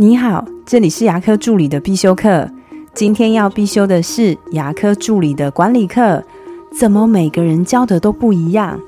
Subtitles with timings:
[0.00, 2.48] 你好，这里是牙科助理的必修课。
[2.94, 6.22] 今天要必修的是牙科助理的管理课。
[6.72, 8.78] 怎么每个人教的都不一样？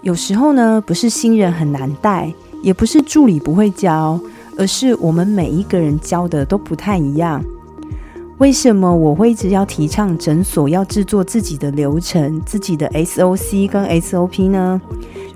[0.00, 4.18] 有时候呢，不是新人很难带，也不是助理不会教，
[4.58, 7.40] 而是我们每一个人教的都不太一样。
[8.38, 14.82] 为什么我会一直要提倡诊所要制作自己的流程、自己的 SOC 跟 SOP 呢？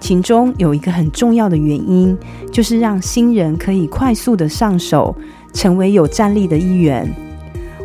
[0.06, 2.16] 其中有一个很重要的原因，
[2.52, 5.12] 就是让新人可以快速的上手，
[5.52, 7.12] 成为有战力的一员。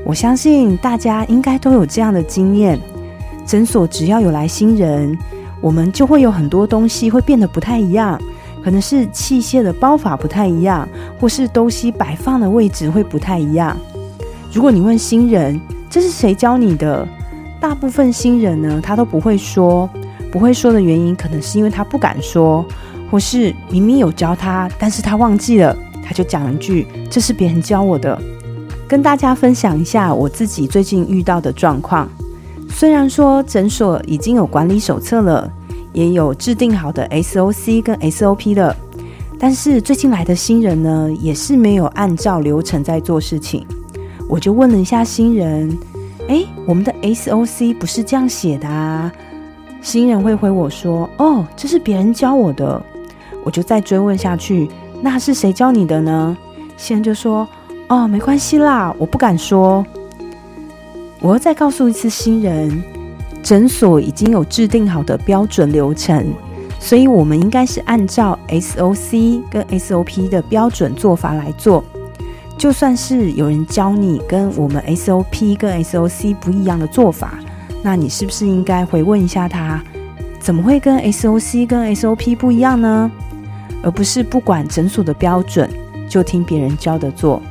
[0.05, 2.79] 我相信大家应该都有这样的经验：
[3.43, 5.17] 诊所只要有来新人，
[5.61, 8.21] 我们就会有很多东西会变得不太一样，
[8.63, 10.87] 可能是器械的包法不太一样，
[11.19, 13.75] 或是东西摆放的位置会不太一样。
[14.53, 17.07] 如果你问新人这是谁教你的，
[17.59, 19.89] 大部分新人呢，他都不会说。
[20.31, 22.65] 不会说的原因，可能是因为他不敢说，
[23.11, 28.19] 或是明明有教他，但是他忘记了，他就讲一句：“这是别人教我的。”
[28.87, 32.09] 跟大家分享一下我自己最近遇到的状况。
[32.69, 35.51] 虽然说诊所已经有管理手册了，
[35.93, 38.75] 也有制定好的 SOC 跟 SOP 了，
[39.37, 43.65] 但是最近来的新人呢，也是没有按照流程在做事情。
[44.29, 45.77] 我就问了一下新人
[46.29, 49.11] ：“哎，我们的 SOC 不是这样写的啊？”
[49.81, 52.81] 新人会回我说：“哦，这是别人教我的。”
[53.43, 54.69] 我就再追问下去
[55.01, 56.37] ：“那是谁教你的呢？”
[56.77, 57.47] 新人就说
[57.89, 59.85] ：“哦，没关系啦，我不敢说。”
[61.19, 62.83] 我要再告诉一次新人：
[63.41, 66.31] 诊所已经有制定好的标准流程，
[66.79, 71.83] 所以我们应该是按照 SOC 跟 SOP 的标准做法来做。
[72.57, 77.39] 就算是有人教你跟我们 SOP 跟 SOC 不一样的做法，
[77.83, 79.81] 那你是不是应该回问一下他，
[80.39, 83.11] 怎么会跟 SOC 跟 SOP 不一样呢？
[83.83, 85.69] 而不是不管诊所的标准
[86.07, 87.41] 就听别人教的做。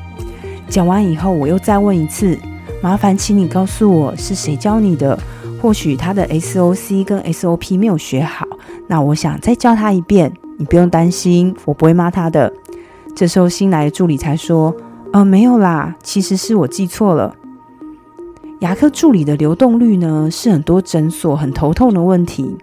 [0.68, 2.38] 讲完以后，我又再问一次，
[2.80, 5.18] 麻烦请你告诉我是谁教你的？
[5.60, 8.46] 或许他的 SOC 跟 SOP 没有学好，
[8.86, 10.32] 那我想再教他一遍。
[10.56, 12.52] 你不用担心，我不会骂他的。
[13.16, 14.74] 这时候新来的助理才说。
[15.12, 17.34] 呃，没有啦，其实是我记错了。
[18.60, 22.54] 牙科助理的流动率呢，是很多诊所很头痛的问题。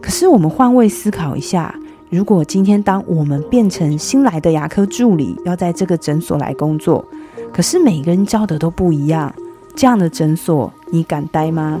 [0.00, 1.74] 可是我们换位思考一下，
[2.08, 7.04] 如果今天当我们变成新来的牙科助理，要在这个诊所来工作，
[7.52, 9.34] 可是每个人教的都不一样，
[9.74, 11.80] 这样的诊所，你敢待吗？